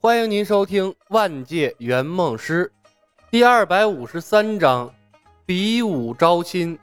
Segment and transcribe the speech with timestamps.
[0.00, 2.70] 欢迎您收听《万界圆梦师》
[3.32, 4.88] 第二百五十三章：
[5.44, 6.78] 比武招亲。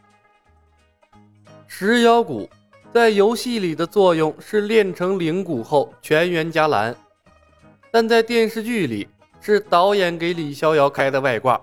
[1.66, 2.50] 石妖骨
[2.94, 6.94] 在游戏里的作用是练成灵骨后全员加蓝，
[7.90, 9.08] 但在电视剧里
[9.40, 11.60] 是导演给李逍遥开的外挂，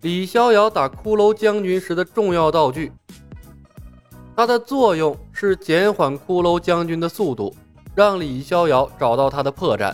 [0.00, 2.90] 李逍遥打骷髅将军时的重要道具。
[4.34, 7.54] 它的作用是减缓骷髅将军的速度。
[7.92, 9.92] 让李逍遥找到他的破绽。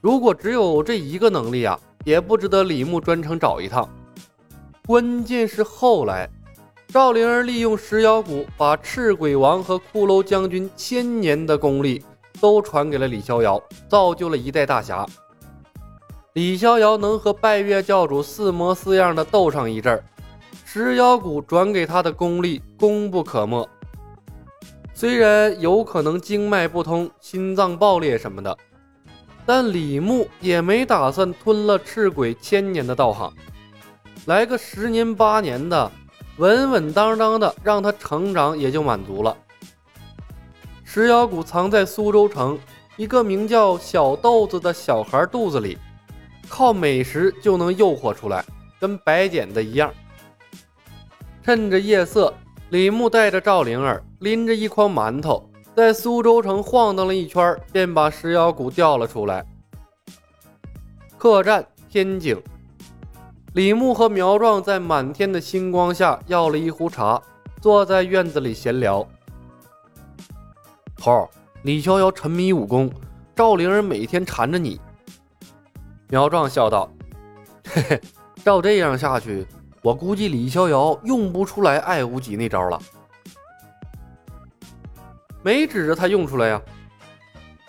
[0.00, 3.86] 如果只有这一个能力啊，也不值得李牧专程找一趟。
[4.86, 6.28] 关键是后来，
[6.88, 12.02] 赵灵儿利用石妖骨，把赤鬼王和骷髅将军千年的功力
[12.40, 15.06] 都传给了李逍遥，造就了一代大侠。
[16.32, 20.02] 李逍遥能和拜月教主似模似样的斗上一阵，儿，
[20.64, 23.68] 石妖骨转给他的功力功不可没。
[24.94, 28.56] 虽然有可能经脉不通、心脏爆裂什么的，
[29.52, 33.34] 但李牧也没打算吞了赤鬼千年的道行，
[34.26, 35.90] 来个十年八年的，
[36.36, 39.36] 稳稳当当的让他成长也就满足了。
[40.84, 42.56] 石妖谷藏在苏州城
[42.96, 45.76] 一个名叫小豆子的小孩肚子里，
[46.48, 48.44] 靠美食就能诱惑出来，
[48.78, 49.92] 跟白捡的一样。
[51.42, 52.32] 趁着夜色。
[52.68, 55.49] 李牧带着赵灵儿，拎着一筐馒头，
[55.80, 59.42] 在苏州城晃荡了一圈，便把石妖谷调了出来。
[61.16, 62.38] 客栈天井，
[63.54, 67.18] 李牧和苗壮在满天的星光下要了一壶茶，
[67.62, 69.08] 坐在院子里闲聊。
[71.00, 71.26] 猴，
[71.62, 72.92] 李逍遥沉迷武功，
[73.34, 74.78] 赵灵儿每天缠着你。
[76.10, 76.92] 苗壮笑道
[77.72, 78.00] ：“嘿嘿，
[78.44, 79.46] 照这样下去。”
[79.80, 82.78] 我估计李逍遥用不出来爱屋及那招了，
[85.42, 86.60] 没指着他用出来呀。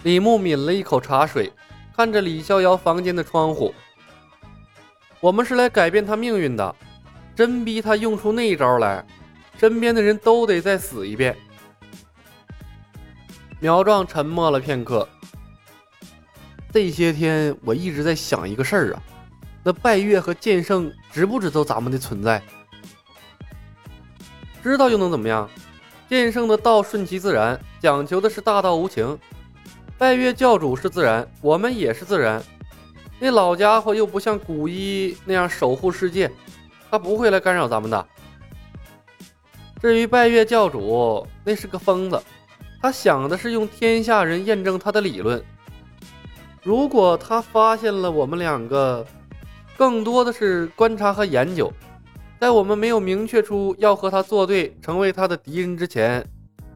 [0.04, 1.52] 李牧抿了一口茶水，
[1.96, 3.74] 看着李逍遥房间的窗户。
[5.20, 6.76] 我们是来改变他命运的，
[7.36, 9.06] 真逼他用出那招来，
[9.60, 11.38] 身边的人都得再死一遍。
[13.60, 15.08] 苗壮沉默了片刻，
[16.74, 19.04] 这些天我一直在想一个事儿啊。
[19.64, 22.42] 那拜月和剑圣知不知道咱们的存在？
[24.64, 25.48] 知道又能怎么样？
[26.12, 29.18] 剑圣的道顺其自然，讲求的是大道无情。
[29.98, 32.44] 拜月教主是自然，我们也是自然。
[33.18, 36.30] 那老家伙又不像古一那样守护世界，
[36.90, 38.08] 他不会来干扰咱们的。
[39.82, 42.22] 至于拜月教主，那是个疯子，
[42.82, 45.42] 他想的是用天下人验证他的理论。
[46.62, 49.08] 如果他发现了我们两个，
[49.78, 51.72] 更多的是观察和研究，
[52.42, 56.28] 在我们没有明确出要和他作对、成为他的敌人之前，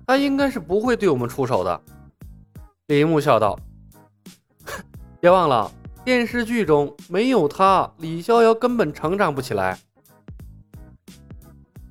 [0.06, 1.82] 他应该是不会对我们出手的。
[2.86, 3.58] 李牧笑道
[5.20, 5.72] ：“别忘了，
[6.04, 9.80] 电视剧中没有他，李逍遥根本成长不起来。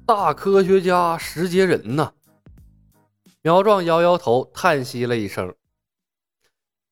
[0.07, 2.13] 大科学家石杰人呐。”
[3.43, 5.53] 苗壮摇摇头，叹息了一声：“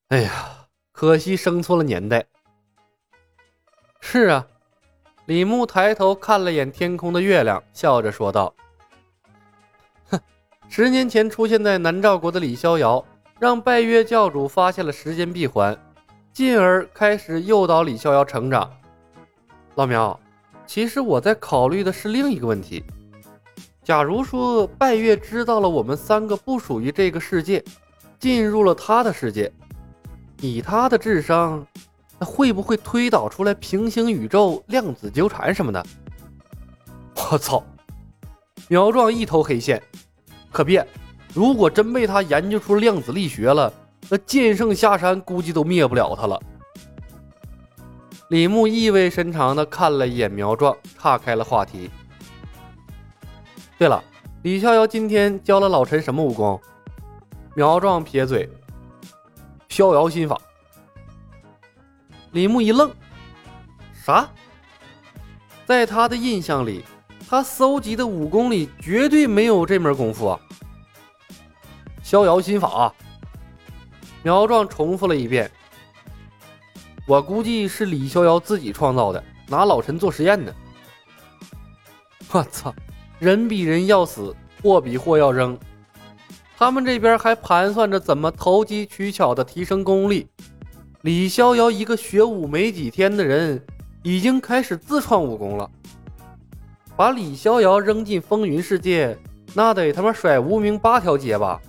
[0.09, 2.25] 哎呀，可惜生错了年代。”
[4.03, 4.45] 是啊，
[5.25, 8.53] 李牧抬头看了眼天空的月亮，笑着说道
[10.11, 10.19] ：“哼，
[10.67, 13.03] 十年前出现在南诏国的李逍遥，
[13.39, 15.77] 让拜月教主发现了时间闭环，
[16.33, 18.69] 进而开始诱导李逍遥成长。
[19.75, 20.19] 老苗，
[20.67, 22.83] 其实我在考虑的是另一个问题：
[23.81, 27.63] 假如说拜月知道了我们三个不属于这个世界，
[28.19, 29.49] 进入了他的世界，
[30.41, 31.65] 以他的智商。”
[32.23, 35.85] 会不会推导出来平行宇宙、量子纠缠什么的？
[37.15, 37.63] 我操！
[38.67, 39.81] 苗壮一头黑线，
[40.51, 40.85] 可别！
[41.33, 43.71] 如果真被他研究出量子力学了，
[44.09, 46.39] 那剑圣下山估计都灭不了他了。
[48.29, 51.89] 李牧意味深长地看了一眼苗壮，岔开了话题。
[53.77, 54.03] 对了，
[54.43, 56.59] 李逍遥今天教了老陈什么武功？
[57.55, 58.49] 苗壮撇嘴：
[59.69, 60.39] 逍遥心法。
[62.33, 62.91] 李牧一愣，
[63.93, 64.27] 啥？
[65.67, 66.83] 在他的印象里，
[67.29, 70.39] 他搜集的武功里绝对没有这门功夫啊！
[72.01, 72.91] 逍遥心法，
[74.23, 75.49] 苗壮重复了一遍。
[77.05, 80.51] 我估计是李逍遥自己创造的，拿老陈做实验呢。
[82.31, 82.73] 我操，
[83.19, 85.55] 人比人要死，货比货要扔。
[86.57, 90.27] 他们这边还盘算着怎么投机取巧的提升功力。
[91.03, 93.61] 李逍遥一个学武没几天的人，
[94.03, 95.69] 已经开始自创武功了。
[96.95, 99.17] 把李逍遥扔进风云世界，
[99.53, 101.59] 那得他妈甩无名八条街吧！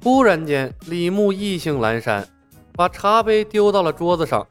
[0.00, 2.24] 忽然间，李牧意兴阑珊，
[2.74, 4.46] 把茶杯丢到了桌子上。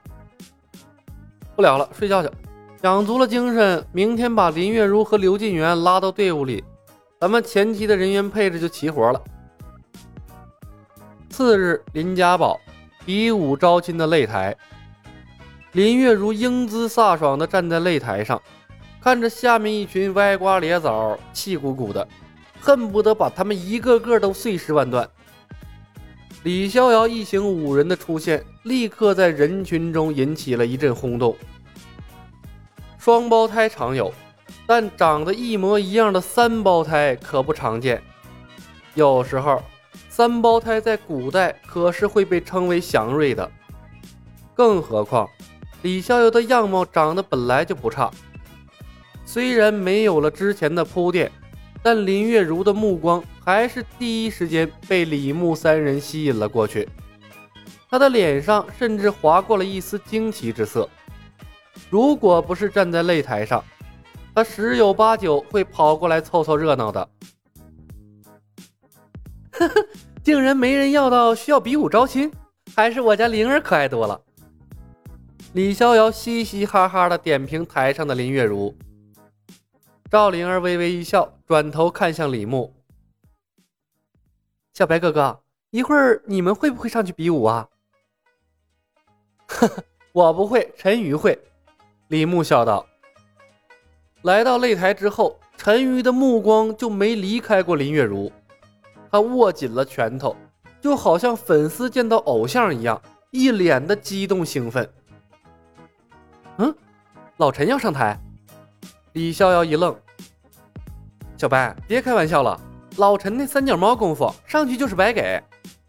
[1.56, 2.30] 不聊了，睡觉去。
[2.82, 6.62] 养足了精神，明天把林月如和刘晋元拉到队伍里，
[7.18, 9.22] 咱们前期的人员配置就齐活了。
[11.30, 12.60] 次日，林家堡
[13.06, 14.56] 比武招亲的擂台，
[15.72, 18.42] 林月如英姿飒爽地站在擂台上，
[19.02, 22.08] 看着下面一群歪瓜裂枣、气鼓鼓的，
[22.60, 25.10] 恨不得把他们一个个都碎尸万段。
[26.44, 31.36] 李逍遥一行五人的出现，立刻在人群中引起了一阵轰动。
[32.98, 34.14] 双胞胎常有，
[34.68, 38.02] 但长得一模一样的三胞胎可不常见。
[38.94, 39.62] 有时候，
[40.14, 43.50] 三胞胎在古代可是会被称为祥瑞的。
[44.54, 45.26] 更何况，
[45.84, 48.12] 李逍遥的样貌长得本来就不差。
[49.26, 51.32] 虽然没有了之前的铺垫，
[51.82, 56.90] 但林月如的目光还是第一时间被李牧三人吸引了过去。
[57.90, 60.90] 他的脸上甚至划过了一丝惊奇之色。
[61.90, 63.64] 如果不是站在擂台上，
[64.36, 67.08] 他十有八九会跑过来凑凑热闹的。
[70.24, 72.32] 竟然没人要到需要比武招亲，
[72.76, 74.22] 还是我家灵儿可爱多了。
[75.54, 78.76] 李逍遥嘻嘻哈哈的点评台上的林月如。
[80.10, 82.74] 赵灵儿微微一笑，转头看向李牧
[84.74, 87.68] ：“小白哥哥，一会儿你们会不会上去比武啊
[89.48, 91.38] ？”“呵呵，我不会，陈瑜会。”
[92.10, 92.86] 李牧笑道
[94.24, 98.32] ：“来到擂台之后，陈瑜的目光就没离开过林月如。
[99.12, 100.36] 他握紧了拳头，
[100.80, 103.00] 就好像粉丝见到偶像一样，
[103.32, 104.90] 一脸的激动兴奋。
[106.58, 106.74] 嗯，
[107.38, 108.18] 老陈要上台？”
[109.14, 109.96] 李逍遥一愣
[111.38, 112.60] ：“小白，别开玩笑了，
[112.96, 115.44] 老陈那三脚猫功夫上去就是白给，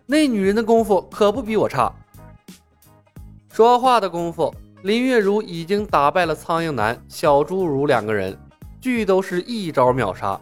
[0.06, 1.94] 那女人的功夫可不比我差。”
[3.52, 4.52] 说话的功夫。
[4.82, 8.36] 林月如已经打败了苍蝇男、小侏儒两个人，
[8.80, 10.40] 俱都是一招秒杀。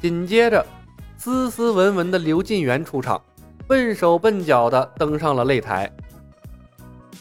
[0.00, 0.64] 紧接着，
[1.22, 3.22] 斯斯文文的刘晋元出场，
[3.68, 5.92] 笨手笨脚的登上了擂台。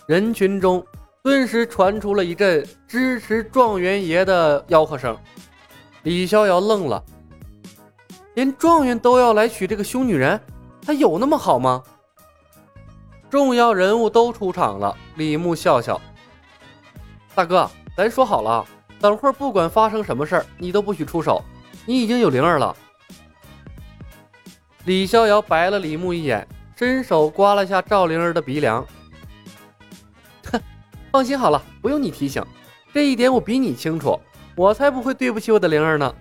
[0.05, 0.81] 人群中
[1.21, 5.17] 顿时传出了一阵支持状元爷的吆喝声。
[6.03, 7.03] 李逍遥愣了，
[8.35, 10.39] 连状元都要来娶这个凶女人，
[10.81, 11.83] 他有那么好吗？
[13.29, 15.99] 重要人物都出场了，李牧笑笑
[17.35, 18.65] ：“大哥，咱说好了，
[18.97, 21.43] 等会儿不管发生什么事儿，你都不许出手。
[21.85, 22.73] 你已经有灵儿了。”
[24.89, 28.83] 李逍遥白了李牧一眼，伸手刮了下赵灵儿的鼻梁
[30.51, 30.59] ：“哼，
[31.11, 32.43] 放心好了，不用你提醒，
[32.91, 34.19] 这一点我比你清楚，
[34.55, 36.15] 我才不会对不起我的灵儿呢。”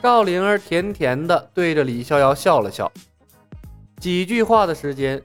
[0.00, 2.88] 赵灵儿甜甜的对着李逍遥笑了笑，
[3.98, 5.20] 几句话的时间。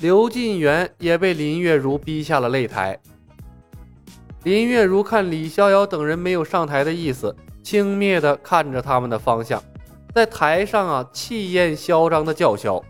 [0.00, 3.00] 刘晋元也被林月如逼下了擂台。
[4.42, 9.62] 林月如看李逍遥等人没有上台的意思，轻蔑地看着他们的方向，
[10.14, 12.82] 在台上啊气焰嚣张的叫嚣：“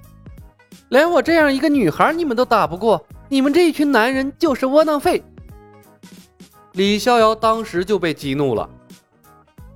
[0.91, 5.23] 连我这样一个女孩你们都打不过，你们这一群男人就是窝囊废！”
[6.73, 8.69] 李逍遥当时就被激怒了：“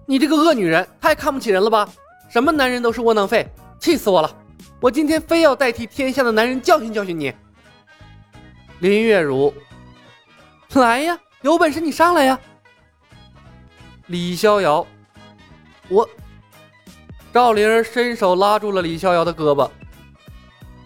[0.07, 1.89] 你这个恶女人，太看不起人了吧？
[2.29, 3.47] 什么男人都是窝囊废，
[3.79, 4.31] 气死我了！”
[4.81, 7.33] 我今天非要代替天下的男人教训教训你，
[8.81, 9.53] 林月如，
[10.75, 12.39] 来呀，有本事你上来呀！
[14.09, 14.87] 李逍遥，
[15.89, 16.07] 我，
[17.37, 19.71] 赵灵儿伸手拉住了李逍遥的胳膊，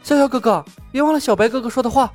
[0.03, 2.13] 逍遥哥哥，别忘了小白哥哥说的话。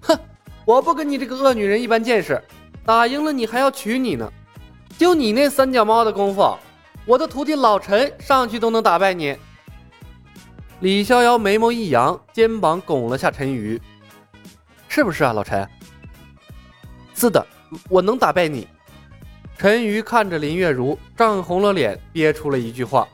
[0.00, 0.18] 哼，
[0.64, 2.42] 我不跟你这个恶女人一般见识，
[2.82, 4.32] 打赢了你还要娶你呢，
[4.96, 6.56] 就你那三脚猫的功夫。
[7.04, 9.36] 我的徒弟老陈上去都能打败你。
[10.80, 13.78] 李逍遥眉毛一扬，肩膀拱了下陈瑜，
[14.88, 15.68] 是不是啊，老陈？
[17.12, 17.46] 是的，
[17.90, 18.66] 我能打败你。
[19.58, 23.08] 陈瑜看着林月如，涨红了脸，憋出了一句话：“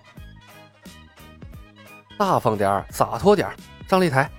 [2.18, 3.56] 大方点儿洒脱点儿
[3.88, 4.30] 上擂台。”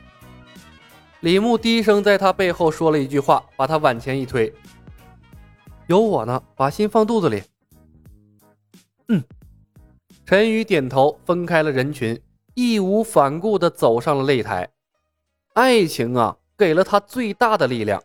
[1.21, 4.53] 李牧低声在他背后说了一句话，把他往前一推
[5.87, 7.41] ：“有我呢，把心放肚子里。”
[9.07, 9.23] 嗯。
[10.25, 12.21] 陈宇点头，分开了人群，
[12.53, 14.69] 义无反顾地走上了擂台。
[15.53, 18.03] 爱情啊，给了他最大的力量。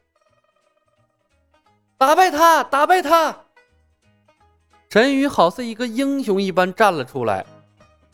[1.97, 3.45] 打败他，打败他！
[4.91, 7.45] 陈宇好似一个英雄一般站了出来。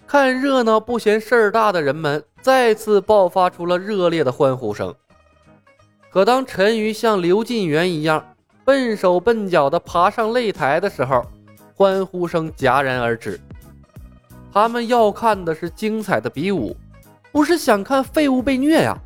[0.06, 4.94] 看热闹不嫌事儿大的人们再次爆发出了热烈的欢呼声。
[6.10, 11.24] 可当陈宇像刘晋元一样笨手笨脚地爬上擂台的时候，
[11.74, 13.40] 欢呼声戛然而止。
[14.52, 16.76] 他们要看的是精彩的比武，
[17.32, 18.96] 不是想看废物被虐呀？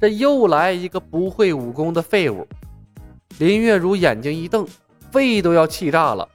[0.00, 2.46] 这又来一个不会武功的废物！
[3.38, 4.66] 林月如眼睛一瞪，
[5.16, 6.28] 肺都要气炸了。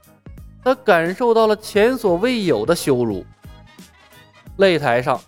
[0.64, 3.24] 他感受到了前所未有的羞辱。
[4.58, 5.20] 擂台上，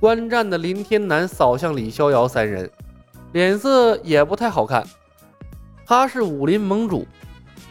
[0.00, 2.68] 观战的林天南扫向李逍遥三人，
[3.32, 4.84] 脸色也不太好看。
[5.86, 7.06] 他是武林盟主，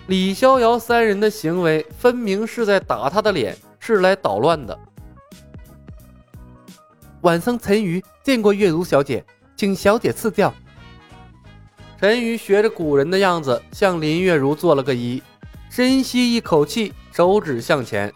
[0.07, 4.79] 李逍遥三人的行为分明是在打他的脸，是来捣乱的。
[7.23, 9.25] 晚僧陈鱼见过月如小姐，
[9.57, 10.53] 请小姐赐教。
[11.99, 15.21] 陈瑜学着古人的样子，向林月如做了个揖，
[15.69, 16.93] 深吸一口气。
[17.11, 18.11] 手指向前，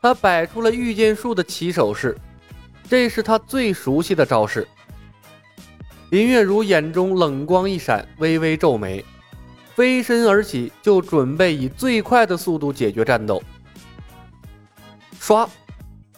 [0.00, 2.16] 他摆出了御剑术的起手式，
[2.88, 4.66] 这是他最熟悉的招式。
[6.08, 9.04] 林月如眼中冷光一闪，微微皱眉，
[9.74, 13.42] 飞身而起，就准备以最快的速度解决战斗。
[15.20, 15.46] 刷，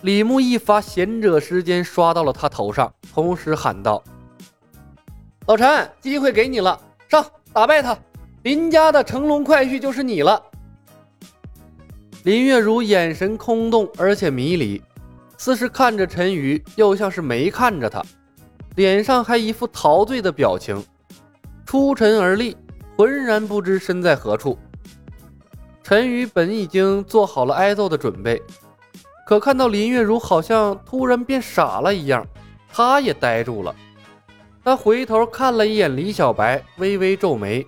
[0.03, 4.01] 李牧一发贤者时间刷到了他头上，同时喊道
[5.47, 7.97] ：“老陈，机会给你了，上，打败他！
[8.45, 10.43] 林家的乘龙快婿就是你了。”
[12.25, 14.83] 林月如眼神空洞，而且迷离，
[15.37, 18.03] 似是看着陈宇，又像是没看着他，
[18.77, 20.83] 脸上还一副陶醉的表情，
[21.67, 22.57] 出尘而立，
[22.97, 24.59] 浑然不知身在何处。
[25.83, 28.43] 陈宇本已经做好了挨揍的准备，
[29.27, 32.27] 可看到林月如好像突然变傻了一样，
[32.73, 33.77] 他也呆住了。
[34.65, 37.67] 他回头看了一眼李小白，微微皱眉，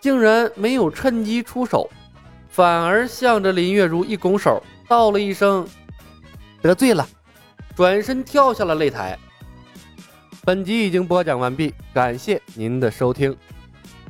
[0.00, 1.90] 竟然没有趁机出手。
[2.48, 5.66] 反而向着林月如一拱手，道了一声
[6.62, 7.06] “得罪了”，
[7.74, 9.18] 转身跳下了擂台。
[10.44, 13.36] 本集已经播讲完毕，感谢您的收听。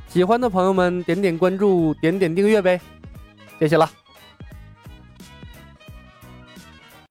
[0.08, 2.80] 喜欢的朋友们点点关注，点点订阅呗，
[3.58, 3.90] 谢谢了。